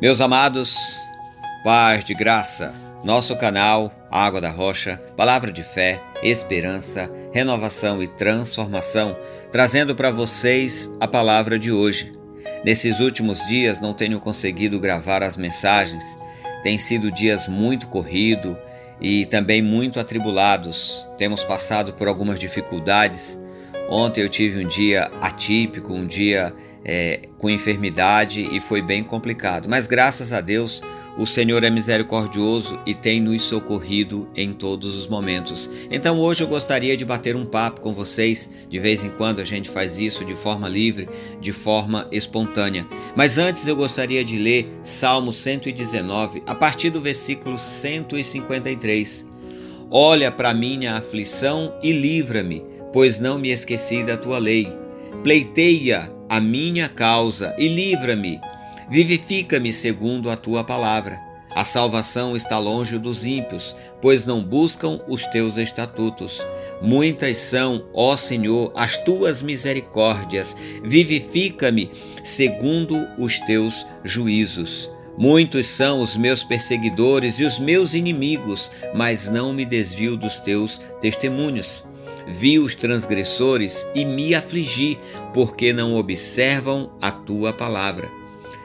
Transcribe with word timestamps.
Meus 0.00 0.20
amados, 0.20 0.76
paz 1.64 2.04
de 2.04 2.14
graça, 2.14 2.74
nosso 3.04 3.36
canal 3.36 3.92
Água 4.10 4.40
da 4.40 4.50
Rocha, 4.50 5.00
palavra 5.16 5.52
de 5.52 5.62
fé, 5.62 6.02
esperança, 6.22 7.10
renovação 7.32 8.02
e 8.02 8.08
transformação, 8.08 9.16
trazendo 9.50 9.94
para 9.94 10.10
vocês 10.10 10.90
a 11.00 11.06
palavra 11.06 11.58
de 11.58 11.70
hoje. 11.70 12.12
Nesses 12.64 13.00
últimos 13.00 13.38
dias 13.46 13.80
não 13.80 13.92
tenho 13.92 14.18
conseguido 14.18 14.80
gravar 14.80 15.22
as 15.22 15.36
mensagens, 15.36 16.04
tem 16.62 16.78
sido 16.78 17.10
dias 17.10 17.46
muito 17.46 17.88
corrido 17.88 18.58
e 19.00 19.26
também 19.26 19.62
muito 19.62 20.00
atribulados. 20.00 21.06
Temos 21.16 21.44
passado 21.44 21.92
por 21.92 22.08
algumas 22.08 22.38
dificuldades. 22.38 23.38
Ontem 23.88 24.22
eu 24.22 24.28
tive 24.28 24.64
um 24.64 24.68
dia 24.68 25.10
atípico, 25.20 25.92
um 25.94 26.06
dia 26.06 26.52
é, 26.88 27.20
com 27.36 27.50
enfermidade 27.50 28.48
e 28.50 28.60
foi 28.60 28.80
bem 28.80 29.02
complicado. 29.02 29.68
Mas 29.68 29.86
graças 29.86 30.32
a 30.32 30.40
Deus, 30.40 30.82
o 31.18 31.26
Senhor 31.26 31.62
é 31.62 31.68
misericordioso 31.68 32.80
e 32.86 32.94
tem 32.94 33.20
nos 33.20 33.42
socorrido 33.42 34.26
em 34.34 34.54
todos 34.54 34.96
os 34.96 35.06
momentos. 35.06 35.68
Então 35.90 36.18
hoje 36.18 36.42
eu 36.42 36.48
gostaria 36.48 36.96
de 36.96 37.04
bater 37.04 37.36
um 37.36 37.44
papo 37.44 37.82
com 37.82 37.92
vocês. 37.92 38.48
De 38.70 38.78
vez 38.78 39.04
em 39.04 39.10
quando 39.10 39.40
a 39.40 39.44
gente 39.44 39.68
faz 39.68 39.98
isso 39.98 40.24
de 40.24 40.34
forma 40.34 40.66
livre, 40.66 41.10
de 41.40 41.52
forma 41.52 42.08
espontânea. 42.10 42.86
Mas 43.14 43.36
antes 43.36 43.68
eu 43.68 43.76
gostaria 43.76 44.24
de 44.24 44.38
ler 44.38 44.72
Salmo 44.82 45.30
119, 45.30 46.42
a 46.46 46.54
partir 46.54 46.88
do 46.88 47.02
versículo 47.02 47.58
153. 47.58 49.26
Olha 49.90 50.32
para 50.32 50.54
minha 50.54 50.94
aflição 50.94 51.74
e 51.82 51.92
livra-me, 51.92 52.62
pois 52.92 53.18
não 53.18 53.38
me 53.38 53.50
esqueci 53.50 54.02
da 54.02 54.16
tua 54.16 54.38
lei. 54.38 54.87
Pleiteia 55.22 56.12
a 56.28 56.40
minha 56.40 56.88
causa 56.88 57.52
e 57.58 57.66
livra-me. 57.66 58.40
Vivifica-me 58.88 59.72
segundo 59.72 60.30
a 60.30 60.36
tua 60.36 60.62
palavra. 60.62 61.18
A 61.56 61.64
salvação 61.64 62.36
está 62.36 62.56
longe 62.56 62.96
dos 62.98 63.26
ímpios, 63.26 63.74
pois 64.00 64.24
não 64.24 64.42
buscam 64.42 65.00
os 65.08 65.26
teus 65.26 65.56
estatutos. 65.56 66.40
Muitas 66.80 67.36
são, 67.36 67.84
ó 67.92 68.16
Senhor, 68.16 68.72
as 68.76 68.96
tuas 68.98 69.42
misericórdias. 69.42 70.56
Vivifica-me 70.84 71.90
segundo 72.22 73.04
os 73.18 73.40
teus 73.40 73.84
juízos. 74.04 74.88
Muitos 75.16 75.66
são 75.66 76.00
os 76.00 76.16
meus 76.16 76.44
perseguidores 76.44 77.40
e 77.40 77.44
os 77.44 77.58
meus 77.58 77.92
inimigos, 77.92 78.70
mas 78.94 79.26
não 79.26 79.52
me 79.52 79.64
desvio 79.64 80.16
dos 80.16 80.38
teus 80.38 80.80
testemunhos. 81.00 81.82
Vi 82.28 82.58
os 82.58 82.74
transgressores 82.74 83.86
e 83.94 84.04
me 84.04 84.34
afligi, 84.34 84.98
porque 85.32 85.72
não 85.72 85.96
observam 85.96 86.90
a 87.00 87.10
tua 87.10 87.52
palavra. 87.52 88.10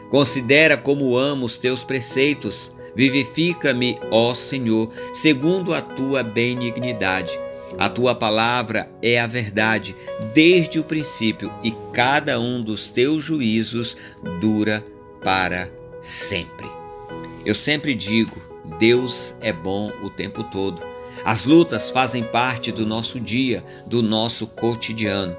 Considera 0.10 0.78
como 0.78 1.18
amo 1.18 1.46
os 1.46 1.56
teus 1.58 1.84
preceitos. 1.84 2.72
Vivifica-me, 2.96 3.98
ó 4.12 4.34
Senhor, 4.34 4.92
segundo 5.14 5.74
a 5.74 5.82
tua 5.82 6.22
benignidade. 6.22 7.40
A 7.78 7.90
tua 7.90 8.14
palavra 8.14 8.92
é 9.02 9.20
a 9.20 9.26
verdade 9.26 9.96
desde 10.34 10.80
o 10.80 10.84
princípio, 10.84 11.52
e 11.64 11.74
cada 11.92 12.40
um 12.40 12.62
dos 12.62 12.88
teus 12.88 13.24
juízos 13.24 13.98
dura 14.40 14.86
para 15.24 15.72
sempre. 16.02 16.68
Eu 17.46 17.56
sempre 17.56 17.96
digo: 17.96 18.40
Deus 18.78 19.36
é 19.42 19.52
bom 19.52 19.92
o 20.04 20.10
tempo 20.10 20.44
todo. 20.44 20.93
As 21.26 21.46
lutas 21.46 21.90
fazem 21.90 22.22
parte 22.22 22.72
do 22.72 22.86
nosso 22.86 23.20
dia, 23.20 23.64
do 23.88 24.04
nosso 24.04 24.46
cotidiano. 24.46 25.36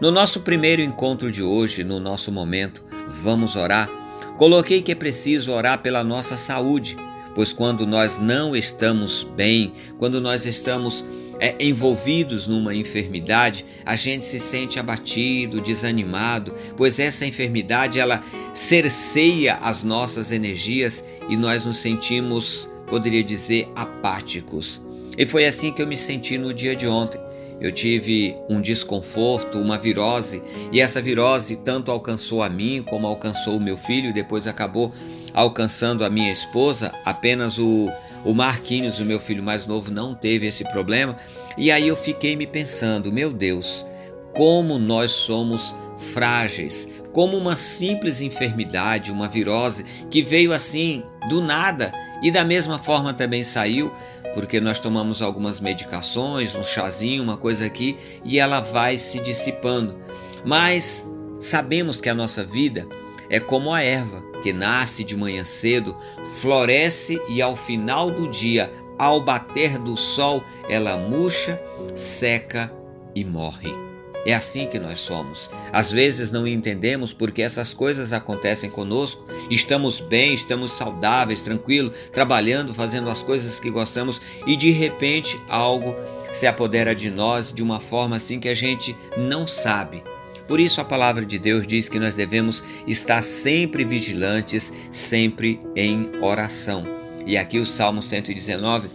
No 0.00 0.10
nosso 0.10 0.40
primeiro 0.40 0.82
encontro 0.82 1.30
de 1.30 1.42
hoje, 1.42 1.84
no 1.84 2.00
nosso 2.00 2.32
momento, 2.32 2.82
vamos 3.06 3.54
orar. 3.54 3.88
Coloquei 4.36 4.82
que 4.82 4.90
é 4.90 4.94
preciso 4.94 5.52
orar 5.52 5.82
pela 5.82 6.02
nossa 6.02 6.36
saúde, 6.36 6.96
pois 7.34 7.52
quando 7.52 7.86
nós 7.86 8.18
não 8.18 8.56
estamos 8.56 9.22
bem, 9.36 9.72
quando 9.98 10.20
nós 10.20 10.46
estamos 10.46 11.04
é, 11.38 11.54
envolvidos 11.60 12.48
numa 12.48 12.74
enfermidade, 12.74 13.64
a 13.86 13.94
gente 13.94 14.24
se 14.24 14.40
sente 14.40 14.80
abatido, 14.80 15.60
desanimado, 15.60 16.52
pois 16.76 16.98
essa 16.98 17.24
enfermidade 17.24 18.00
ela 18.00 18.22
cerceia 18.52 19.54
as 19.56 19.84
nossas 19.84 20.32
energias 20.32 21.04
e 21.28 21.36
nós 21.36 21.64
nos 21.64 21.78
sentimos, 21.78 22.68
poderia 22.88 23.22
dizer, 23.22 23.68
apáticos. 23.76 24.82
E 25.20 25.26
foi 25.26 25.44
assim 25.44 25.70
que 25.70 25.82
eu 25.82 25.86
me 25.86 25.98
senti 25.98 26.38
no 26.38 26.54
dia 26.54 26.74
de 26.74 26.88
ontem. 26.88 27.20
Eu 27.60 27.70
tive 27.70 28.34
um 28.48 28.58
desconforto, 28.58 29.58
uma 29.58 29.76
virose, 29.76 30.42
e 30.72 30.80
essa 30.80 31.02
virose 31.02 31.56
tanto 31.56 31.90
alcançou 31.90 32.42
a 32.42 32.48
mim 32.48 32.82
como 32.88 33.06
alcançou 33.06 33.58
o 33.58 33.60
meu 33.60 33.76
filho, 33.76 34.14
depois 34.14 34.46
acabou 34.46 34.90
alcançando 35.34 36.06
a 36.06 36.08
minha 36.08 36.32
esposa. 36.32 36.90
Apenas 37.04 37.58
o, 37.58 37.90
o 38.24 38.32
Marquinhos, 38.32 38.98
o 38.98 39.04
meu 39.04 39.20
filho 39.20 39.42
mais 39.42 39.66
novo, 39.66 39.90
não 39.90 40.14
teve 40.14 40.46
esse 40.46 40.64
problema. 40.72 41.14
E 41.58 41.70
aí 41.70 41.86
eu 41.86 41.96
fiquei 41.96 42.34
me 42.34 42.46
pensando, 42.46 43.12
meu 43.12 43.30
Deus, 43.30 43.84
como 44.32 44.78
nós 44.78 45.10
somos 45.10 45.76
frágeis, 45.98 46.88
como 47.12 47.36
uma 47.36 47.56
simples 47.56 48.22
enfermidade, 48.22 49.12
uma 49.12 49.28
virose 49.28 49.84
que 50.10 50.22
veio 50.22 50.54
assim 50.54 51.02
do 51.28 51.42
nada 51.42 51.92
e 52.22 52.30
da 52.30 52.42
mesma 52.42 52.78
forma 52.78 53.12
também 53.12 53.42
saiu, 53.42 53.92
porque 54.34 54.60
nós 54.60 54.80
tomamos 54.80 55.22
algumas 55.22 55.60
medicações, 55.60 56.54
um 56.54 56.62
chazinho, 56.62 57.22
uma 57.22 57.36
coisa 57.36 57.64
aqui, 57.64 57.96
e 58.24 58.38
ela 58.38 58.60
vai 58.60 58.98
se 58.98 59.20
dissipando. 59.20 59.96
Mas 60.44 61.06
sabemos 61.40 62.00
que 62.00 62.08
a 62.08 62.14
nossa 62.14 62.44
vida 62.44 62.86
é 63.28 63.38
como 63.38 63.72
a 63.72 63.82
erva, 63.82 64.22
que 64.42 64.52
nasce 64.52 65.04
de 65.04 65.16
manhã 65.16 65.44
cedo, 65.44 65.96
floresce 66.40 67.20
e 67.28 67.42
ao 67.42 67.54
final 67.54 68.10
do 68.10 68.28
dia, 68.28 68.72
ao 68.98 69.20
bater 69.20 69.78
do 69.78 69.96
sol, 69.96 70.42
ela 70.68 70.96
murcha, 70.96 71.60
seca 71.94 72.72
e 73.14 73.24
morre. 73.24 73.89
É 74.26 74.34
assim 74.34 74.66
que 74.66 74.78
nós 74.78 75.00
somos. 75.00 75.48
Às 75.72 75.90
vezes 75.90 76.30
não 76.30 76.46
entendemos 76.46 77.12
porque 77.12 77.42
essas 77.42 77.72
coisas 77.72 78.12
acontecem 78.12 78.68
conosco. 78.68 79.24
Estamos 79.50 80.00
bem, 80.00 80.34
estamos 80.34 80.72
saudáveis, 80.72 81.40
tranquilos, 81.40 81.96
trabalhando, 82.12 82.74
fazendo 82.74 83.08
as 83.08 83.22
coisas 83.22 83.58
que 83.58 83.70
gostamos 83.70 84.20
e 84.46 84.56
de 84.56 84.70
repente 84.70 85.40
algo 85.48 85.94
se 86.32 86.46
apodera 86.46 86.94
de 86.94 87.10
nós 87.10 87.52
de 87.52 87.62
uma 87.62 87.80
forma 87.80 88.16
assim 88.16 88.38
que 88.38 88.48
a 88.48 88.54
gente 88.54 88.94
não 89.16 89.46
sabe. 89.46 90.02
Por 90.46 90.58
isso 90.58 90.80
a 90.80 90.84
palavra 90.84 91.24
de 91.24 91.38
Deus 91.38 91.66
diz 91.66 91.88
que 91.88 92.00
nós 92.00 92.14
devemos 92.14 92.62
estar 92.86 93.22
sempre 93.22 93.84
vigilantes, 93.84 94.72
sempre 94.90 95.60
em 95.76 96.10
oração. 96.20 96.84
E 97.24 97.36
aqui 97.36 97.58
o 97.58 97.64
Salmo 97.64 98.02
119 98.02 98.88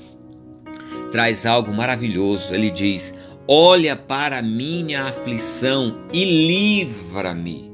traz 1.12 1.46
algo 1.46 1.74
maravilhoso. 1.74 2.53
Ele 2.53 2.69
diz: 2.69 3.13
Olha 3.47 3.95
para 3.95 4.41
minha 4.41 5.03
aflição 5.03 6.00
e 6.11 6.47
livra-me. 6.47 7.72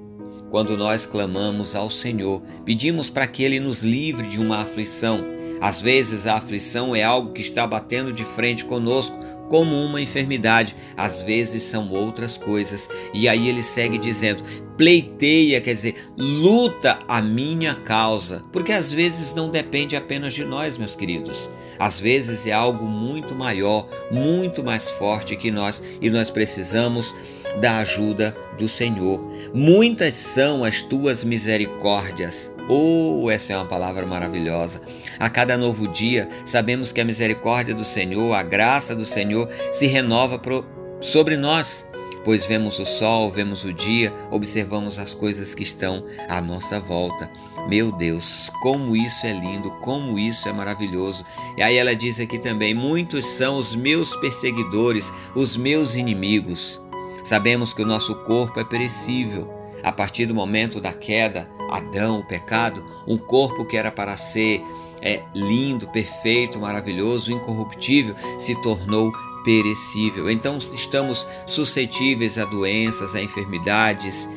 Quando 0.50 0.76
nós 0.76 1.06
clamamos 1.06 1.78
ao 1.78 1.90
Senhor, 1.90 2.42
pedimos 2.66 3.10
para 3.10 3.26
que 3.26 3.42
Ele 3.42 3.58
nos 3.58 3.82
livre 3.82 4.28
de 4.28 4.38
uma 4.38 4.58
aflição. 4.58 5.24
Às 5.62 5.82
vezes 5.82 6.28
a 6.28 6.36
aflição 6.36 6.94
é 6.94 7.04
algo 7.04 7.32
que 7.32 7.40
está 7.40 7.66
batendo 7.66 8.12
de 8.12 8.26
frente 8.26 8.66
conosco, 8.66 9.18
como 9.52 9.76
uma 9.84 10.00
enfermidade, 10.00 10.74
às 10.96 11.22
vezes 11.22 11.64
são 11.64 11.90
outras 11.90 12.38
coisas. 12.38 12.90
E 13.14 13.28
aí 13.28 13.50
ele 13.50 13.62
segue 13.62 13.98
dizendo: 13.98 14.42
pleiteia, 14.78 15.60
quer 15.60 15.74
dizer, 15.74 16.08
luta 16.18 17.00
a 17.06 17.22
minha 17.22 17.76
causa, 17.76 18.46
porque 18.54 18.72
às 18.72 18.94
vezes 18.94 19.34
não 19.34 19.50
depende 19.50 19.94
apenas 19.94 20.34
de 20.34 20.46
nós, 20.46 20.78
meus 20.78 20.96
queridos. 20.96 21.50
Às 21.78 22.00
vezes 22.00 22.48
é 22.48 22.54
algo 22.54 22.88
muito 22.88 23.36
maior, 23.36 23.90
muito 24.10 24.64
mais 24.64 24.90
forte 24.90 25.36
que 25.36 25.52
nós 25.52 25.84
e 26.00 26.10
nós 26.10 26.30
precisamos 26.30 27.14
da 27.60 27.80
ajuda 27.80 28.34
do 28.58 28.70
Senhor. 28.70 29.20
Muitas 29.54 30.14
são 30.14 30.64
as 30.64 30.82
tuas 30.82 31.26
misericórdias. 31.26 32.50
Oh, 32.74 33.30
essa 33.30 33.52
é 33.52 33.58
uma 33.58 33.66
palavra 33.66 34.06
maravilhosa. 34.06 34.80
A 35.20 35.30
cada 35.30 35.58
novo 35.58 35.90
dia, 35.90 36.30
sabemos 36.46 36.94
que 36.94 37.02
a 37.02 37.04
misericórdia 37.04 37.76
do 37.76 37.84
Senhor, 37.84 38.34
a 38.34 38.42
graça 38.42 38.96
do 38.96 39.06
Senhor 39.06 39.50
se 39.74 39.88
renova 39.88 40.40
pro, 40.40 40.66
sobre 41.02 41.36
nós, 41.36 41.86
pois 42.24 42.46
vemos 42.46 42.80
o 42.80 42.86
sol, 42.86 43.30
vemos 43.30 43.66
o 43.66 43.74
dia, 43.74 44.14
observamos 44.32 45.00
as 45.00 45.14
coisas 45.14 45.54
que 45.54 45.64
estão 45.64 46.06
à 46.30 46.40
nossa 46.40 46.80
volta. 46.80 47.30
Meu 47.68 47.92
Deus, 47.92 48.50
como 48.62 48.96
isso 48.96 49.26
é 49.26 49.34
lindo, 49.34 49.70
como 49.82 50.18
isso 50.18 50.48
é 50.48 50.54
maravilhoso. 50.54 51.26
E 51.58 51.62
aí 51.62 51.76
ela 51.76 51.94
diz 51.94 52.22
aqui 52.22 52.40
também: 52.40 52.74
muitos 52.74 53.26
são 53.26 53.58
os 53.58 53.76
meus 53.76 54.16
perseguidores, 54.16 55.12
os 55.36 55.58
meus 55.58 55.98
inimigos. 55.98 56.82
Sabemos 57.22 57.74
que 57.74 57.82
o 57.82 57.86
nosso 57.86 58.16
corpo 58.24 58.62
é 58.62 58.64
perecível. 58.64 59.60
A 59.84 59.92
partir 59.92 60.28
do 60.28 60.36
momento 60.36 60.80
da 60.80 60.94
queda, 60.94 61.50
Adão, 61.72 62.20
o 62.20 62.26
pecado, 62.26 62.86
um 63.08 63.18
corpo 63.18 63.66
que 63.66 63.78
era 63.78 63.92
para 63.92 64.18
ser 64.18 64.62
é, 65.02 65.24
lindo, 65.34 65.88
perfeito, 65.88 66.60
maravilhoso, 66.60 67.32
incorruptível, 67.32 68.14
se 68.38 68.60
tornou 68.62 69.12
perecível. 69.44 70.30
Então 70.30 70.58
estamos 70.58 71.28
suscetíveis 71.48 72.38
a 72.38 72.46
doenças, 72.46 73.16
a 73.16 73.22
enfermidades, 73.22 74.30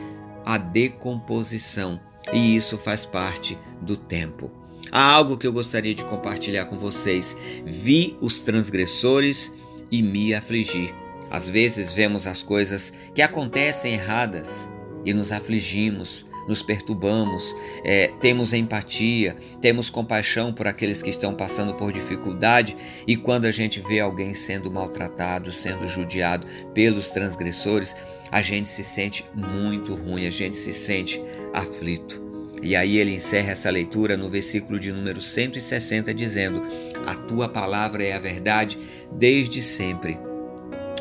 a 0.45 0.57
decomposição. 0.57 2.01
E 2.33 2.57
isso 2.57 2.79
faz 2.79 3.05
parte 3.05 3.59
do 3.83 3.97
tempo. 3.97 4.51
Há 4.91 5.03
algo 5.13 5.37
que 5.37 5.47
eu 5.47 5.53
gostaria 5.53 5.95
de 5.95 6.05
compartilhar 6.05 6.67
com 6.67 6.79
vocês. 6.79 7.37
Vi 7.65 8.17
os 8.21 8.39
transgressores 8.39 9.53
e 9.91 10.03
me 10.03 10.35
afligi. 10.35 10.95
Às 11.31 11.49
vezes 11.49 11.93
vemos 11.93 12.27
as 12.27 12.43
coisas 12.43 12.93
que 13.15 13.21
acontecem 13.21 13.95
erradas 13.95 14.71
e 15.05 15.13
nos 15.13 15.33
afligimos, 15.33 16.25
nos 16.49 16.63
perturbamos, 16.63 17.55
é, 17.85 18.09
temos 18.21 18.53
empatia, 18.53 19.37
temos 19.61 19.91
compaixão 19.91 20.53
por 20.53 20.67
aqueles 20.67 21.03
que 21.03 21.11
estão 21.11 21.35
passando 21.35 21.75
por 21.75 21.93
dificuldade 21.93 22.77
e 23.07 23.17
quando 23.17 23.47
a 23.47 23.51
gente 23.51 23.81
vê 23.81 24.01
alguém 24.01 24.35
sendo 24.35 24.71
maltratado, 24.71 25.53
sendo 25.53 25.89
judiado 25.89 26.47
pelos 26.73 27.09
transgressores, 27.09 27.95
a 28.31 28.43
gente 28.43 28.69
se 28.69 28.83
sente 28.83 29.25
muito 29.35 29.95
ruim, 29.95 30.27
a 30.27 30.31
gente 30.31 30.57
se 30.57 30.73
sente 30.73 31.21
aflito. 31.53 32.25
E 32.65 32.75
aí 32.75 32.97
ele 32.97 33.15
encerra 33.15 33.53
essa 33.53 33.69
leitura 33.69 34.17
no 34.17 34.31
versículo 34.31 34.81
de 34.81 34.91
número 34.91 35.21
160, 35.21 36.15
dizendo: 36.15 36.63
A 37.07 37.15
tua 37.15 37.47
palavra 37.47 38.03
é 38.03 38.15
a 38.15 38.19
verdade 38.19 38.79
desde 39.13 39.61
sempre. 39.61 40.19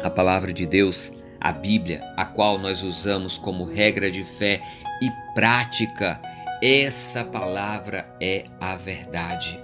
A 0.04 0.10
palavra 0.10 0.52
de 0.52 0.66
Deus, 0.66 1.12
a 1.44 1.52
Bíblia, 1.52 2.02
a 2.16 2.24
qual 2.24 2.58
nós 2.58 2.82
usamos 2.82 3.38
como 3.38 3.66
regra 3.66 4.10
de 4.10 4.24
fé 4.24 4.62
e 5.02 5.12
prática, 5.36 6.20
essa 6.62 7.26
palavra 7.26 8.10
é 8.22 8.46
a 8.62 8.78
verdade. 8.78 9.60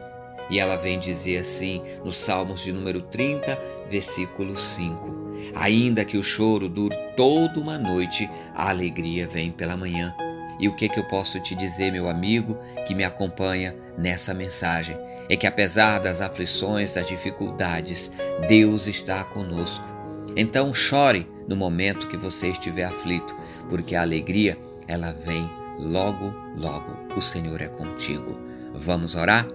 E 0.49 0.59
ela 0.59 0.75
vem 0.75 0.99
dizer 0.99 1.37
assim 1.37 1.81
nos 2.03 2.17
Salmos 2.17 2.61
de 2.61 2.73
número 2.73 3.01
30, 3.01 3.57
versículo 3.89 4.57
5: 4.57 5.53
Ainda 5.55 6.03
que 6.03 6.17
o 6.17 6.23
choro 6.23 6.67
dure 6.67 6.97
toda 7.15 7.61
uma 7.61 7.77
noite, 7.77 8.29
a 8.53 8.69
alegria 8.69 9.25
vem 9.25 9.49
pela 9.49 9.77
manhã. 9.77 10.13
E 10.59 10.67
o 10.67 10.75
que, 10.75 10.89
que 10.89 10.99
eu 10.99 11.05
posso 11.05 11.39
te 11.39 11.55
dizer, 11.55 11.91
meu 11.91 12.09
amigo, 12.09 12.57
que 12.85 12.93
me 12.93 13.05
acompanha 13.05 13.73
nessa 13.97 14.33
mensagem? 14.33 14.97
É 15.29 15.37
que 15.37 15.47
apesar 15.47 15.99
das 15.99 16.19
aflições, 16.19 16.93
das 16.93 17.07
dificuldades, 17.07 18.11
Deus 18.49 18.87
está 18.87 19.23
conosco. 19.23 19.98
Então 20.35 20.73
chore 20.73 21.27
no 21.47 21.55
momento 21.55 22.07
que 22.07 22.17
você 22.17 22.49
estiver 22.49 22.85
aflito, 22.85 23.35
porque 23.67 23.95
a 23.95 24.01
alegria, 24.01 24.57
ela 24.87 25.11
vem 25.11 25.49
logo, 25.77 26.33
logo. 26.57 26.97
O 27.15 27.21
Senhor 27.21 27.61
é 27.61 27.67
contigo. 27.67 28.37
Vamos 28.73 29.15
orar? 29.15 29.47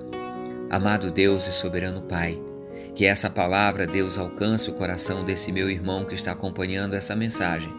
Amado 0.70 1.10
Deus 1.10 1.46
e 1.46 1.52
soberano 1.52 2.02
Pai, 2.02 2.40
que 2.94 3.04
essa 3.04 3.30
palavra, 3.30 3.86
Deus, 3.86 4.18
alcance 4.18 4.70
o 4.70 4.74
coração 4.74 5.24
desse 5.24 5.52
meu 5.52 5.70
irmão 5.70 6.04
que 6.04 6.14
está 6.14 6.32
acompanhando 6.32 6.94
essa 6.94 7.14
mensagem 7.14 7.72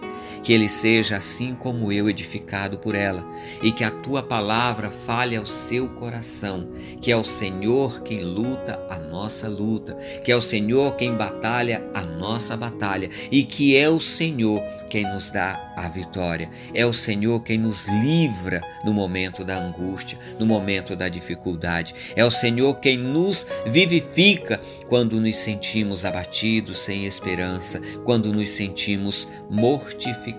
que 0.46 0.54
ele 0.54 0.70
seja 0.70 1.18
assim 1.18 1.54
como 1.54 1.92
eu, 1.92 2.08
edificado 2.08 2.78
por 2.78 2.94
ela, 2.94 3.26
e 3.64 3.72
que 3.72 3.84
a 3.84 3.90
tua 3.90 4.22
palavra 4.22 4.92
fale 4.92 5.36
ao 5.36 5.46
seu 5.46 5.90
coração, 5.90 6.70
que 7.02 7.12
é 7.12 7.18
o 7.18 7.24
Senhor 7.24 8.04
quem 8.04 8.24
luta 8.24 8.80
a 8.88 9.00
nossa 9.00 9.50
luta, 9.50 9.96
que 10.24 10.32
é 10.32 10.36
o 10.36 10.42
Senhor 10.42 10.96
quem 10.96 11.16
batalha 11.16 11.84
a 11.96 12.02
nossa 12.04 12.56
batalha, 12.56 13.10
e 13.32 13.44
que 13.44 13.76
é 13.76 13.90
o 13.90 14.00
Senhor 14.00 14.62
quem 14.88 15.04
nos 15.04 15.32
dá 15.32 15.74
a 15.76 15.90
vitória. 15.90 16.50
É 16.74 16.86
o 16.86 16.94
Senhor 16.94 17.42
quem 17.42 17.58
nos 17.58 17.88
livra 17.88 18.62
no 18.86 18.94
momento 18.94 19.44
da 19.44 19.58
angústia, 19.58 20.18
no 20.40 20.46
momento 20.46 20.96
da 20.96 21.10
dificuldade. 21.10 21.96
É 22.16 22.24
o 22.24 22.30
Senhor 22.30 22.76
quem 22.76 22.98
nos 22.98 23.48
vivifica 23.66 24.62
quando 24.88 25.20
nos 25.20 25.36
sentimos 25.38 26.06
abatidos, 26.06 26.78
sem 26.78 27.06
esperança, 27.06 27.82
quando 28.04 28.32
nos 28.32 28.52
sentimos 28.52 29.28
mortificados 29.50 30.35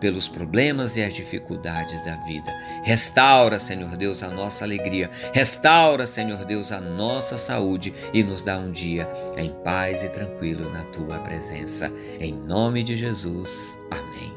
pelos 0.00 0.28
problemas 0.28 0.96
e 0.96 1.02
as 1.02 1.14
dificuldades 1.14 2.04
da 2.04 2.16
vida. 2.16 2.52
Restaura, 2.82 3.58
Senhor 3.58 3.96
Deus, 3.96 4.22
a 4.22 4.28
nossa 4.28 4.64
alegria. 4.64 5.10
Restaura, 5.32 6.06
Senhor 6.06 6.44
Deus, 6.44 6.72
a 6.72 6.80
nossa 6.80 7.38
saúde 7.38 7.94
e 8.12 8.22
nos 8.22 8.42
dá 8.42 8.58
um 8.58 8.70
dia 8.70 9.08
em 9.36 9.50
paz 9.64 10.02
e 10.02 10.08
tranquilo 10.08 10.70
na 10.70 10.84
tua 10.84 11.18
presença. 11.20 11.92
Em 12.18 12.32
nome 12.32 12.82
de 12.82 12.96
Jesus. 12.96 13.78
Amém. 13.90 14.32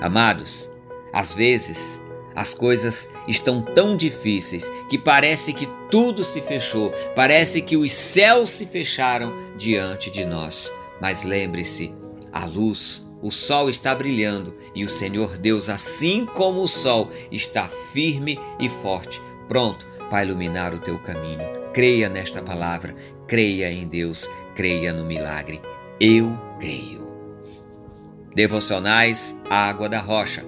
Amados, 0.00 0.70
às 1.12 1.34
vezes 1.34 2.00
as 2.34 2.52
coisas 2.52 3.08
estão 3.28 3.62
tão 3.62 3.96
difíceis 3.96 4.70
que 4.88 4.98
parece 4.98 5.52
que 5.52 5.68
tudo 5.90 6.24
se 6.24 6.40
fechou, 6.40 6.90
parece 7.14 7.62
que 7.62 7.76
os 7.76 7.92
céus 7.92 8.50
se 8.50 8.66
fecharam 8.66 9.32
diante 9.56 10.10
de 10.10 10.24
nós. 10.24 10.72
Mas 11.00 11.22
lembre-se, 11.22 11.94
a 12.32 12.46
luz, 12.46 13.04
o 13.24 13.32
sol 13.32 13.70
está 13.70 13.94
brilhando 13.94 14.54
e 14.74 14.84
o 14.84 14.88
Senhor 14.88 15.38
Deus, 15.38 15.70
assim 15.70 16.26
como 16.26 16.62
o 16.62 16.68
sol, 16.68 17.10
está 17.32 17.66
firme 17.66 18.38
e 18.60 18.68
forte, 18.68 19.18
pronto 19.48 19.86
para 20.10 20.26
iluminar 20.26 20.74
o 20.74 20.78
teu 20.78 20.98
caminho. 20.98 21.40
Creia 21.72 22.10
nesta 22.10 22.42
palavra, 22.42 22.94
creia 23.26 23.72
em 23.72 23.88
Deus, 23.88 24.28
creia 24.54 24.92
no 24.92 25.06
milagre. 25.06 25.62
Eu 25.98 26.38
creio. 26.60 27.14
Devocionais 28.34 29.34
Água 29.48 29.88
da 29.88 30.00
Rocha 30.00 30.44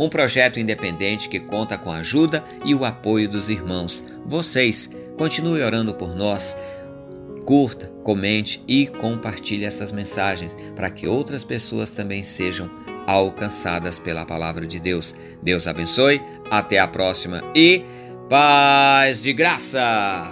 um 0.00 0.08
projeto 0.08 0.58
independente 0.58 1.28
que 1.28 1.38
conta 1.38 1.76
com 1.76 1.92
a 1.92 1.96
ajuda 1.96 2.42
e 2.64 2.74
o 2.74 2.86
apoio 2.86 3.28
dos 3.28 3.50
irmãos. 3.50 4.02
Vocês, 4.24 4.88
continue 5.18 5.62
orando 5.62 5.94
por 5.94 6.14
nós. 6.14 6.56
Curta, 7.50 7.88
comente 8.04 8.62
e 8.68 8.86
compartilhe 8.86 9.64
essas 9.64 9.90
mensagens 9.90 10.56
para 10.76 10.88
que 10.88 11.08
outras 11.08 11.42
pessoas 11.42 11.90
também 11.90 12.22
sejam 12.22 12.70
alcançadas 13.08 13.98
pela 13.98 14.24
palavra 14.24 14.64
de 14.64 14.78
Deus. 14.78 15.16
Deus 15.42 15.66
abençoe, 15.66 16.22
até 16.48 16.78
a 16.78 16.86
próxima 16.86 17.42
e 17.52 17.84
paz 18.28 19.20
de 19.20 19.32
graça! 19.32 20.28